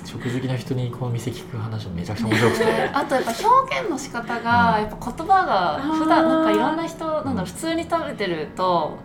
[0.07, 4.83] 食好きな人にこの店聞く話めちゃくちゃ面白くて、ね あとやっぱ表現の仕方がうん。
[4.83, 8.97] やっぱ言葉が普段なんかいろんな人なんだろう普通に食べてると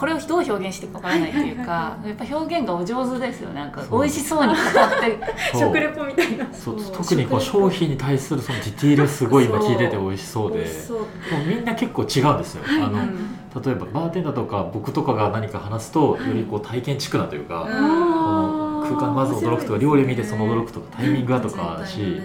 [0.00, 3.56] これをどう表現していくかわからないっていうか、やっぱ表現がお上手ですよね。
[3.56, 5.18] なんか美味しそうに語って。
[5.52, 6.46] 食レポみたいな。
[6.54, 6.80] そう。
[6.80, 6.96] そう。
[6.96, 10.58] 特にこう商品に対するそのディティールすごい今聞いてて美味しそうで。
[10.90, 17.70] もうみんな結構違うんですよ、あのうん例えばバーテンダーとか僕とかが何か話すと、はいよりこう体験チックなというか、うん。
[17.70, 22.22] この空間まず驚くとか料理見てその驚くとかタイミングがとかだし、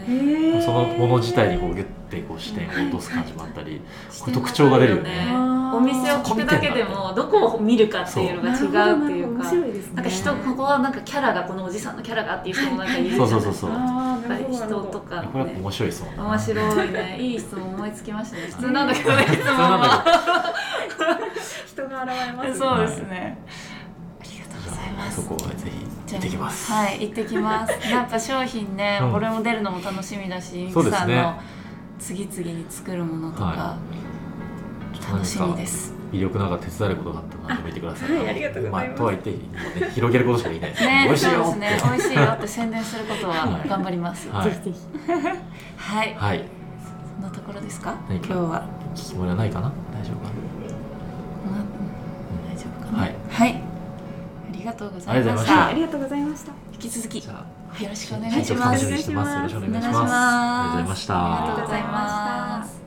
[0.64, 3.82] そのもの自体にこうギュッてこう視点を落とす感じもあったり、
[4.20, 9.52] これ特徴が出るよねお店を聞くだけでもどこを見るかっていうのが違うっていうか
[9.96, 15.24] なんか人ここはなんかキャラがこのおじさんのキャラがっていう人もなんかいるじゃないそうそうそうそうあーなるほどな人とか。
[15.24, 17.18] これ面白いですもんね面白いね。
[17.20, 18.44] いい質問思いつきましたね。
[18.48, 20.54] 普通なんだけどね質問普通なんだは。
[21.68, 22.56] 人が現れますね。
[22.56, 23.38] そうですね。
[24.22, 25.22] ありがとうございます。
[25.22, 27.92] そこはぜひ行ってきます、はい行ってきます。
[27.92, 29.12] なんか商品ね、うん。
[29.12, 31.00] これも出るのも楽しみだしミそうですね。
[31.00, 31.42] クさんの
[32.00, 33.78] 次々に作るものとか、は
[35.12, 35.94] 楽しみです。
[36.12, 38.16] 魅力なんか手伝えることがあったら見てください。
[38.16, 38.96] はいありがとうございます。
[38.96, 39.38] あ、とは言って、ね、
[39.94, 40.86] 広げることしかできないです。
[40.86, 41.60] ね美味しいよって。
[41.60, 41.78] ね。
[41.84, 43.70] 美味しいよって宣伝することははい。
[43.70, 44.30] 頑張ります。
[44.30, 44.50] はい。
[44.52, 45.12] ぜひぜひ
[45.78, 46.44] はい、はい。
[47.18, 47.94] そんなところですか？
[48.10, 48.64] 今日は、
[48.96, 49.72] 聞き漏れはないかな？
[49.94, 50.32] 大丈夫か
[51.46, 52.50] うん。
[52.50, 53.00] 大丈夫かな？
[53.00, 53.16] はい。
[53.30, 53.52] はい、
[54.54, 55.54] ありがとうございました。
[55.54, 55.68] た。
[55.68, 56.52] ありがとうございました。
[56.74, 57.22] 引き続きな。
[57.22, 57.34] じゃ
[57.80, 58.86] あ、よろしくお願いします。
[58.86, 59.58] よろしくお願いします。
[59.58, 60.14] お願いします。
[60.14, 61.16] ありがとうございました。
[61.16, 62.85] ありがとうございます